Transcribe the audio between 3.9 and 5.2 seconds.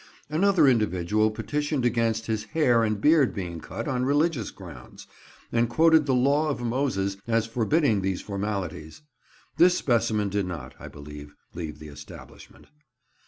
religious grounds,